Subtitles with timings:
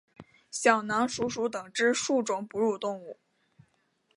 [0.49, 3.19] 小囊鼠属等之数种哺乳动物。